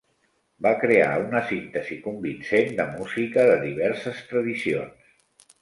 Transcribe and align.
Va 0.65 0.69
crear 0.83 1.09
una 1.25 1.41
síntesi 1.51 1.99
convincent 2.07 2.73
de 2.81 2.89
música 2.97 3.47
de 3.53 3.59
diverses 3.69 4.25
tradicions. 4.33 5.17